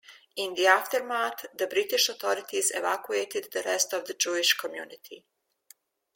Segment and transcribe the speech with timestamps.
[0.35, 5.27] In the aftermath, the British authorities evacuated the rest of the Jewish community.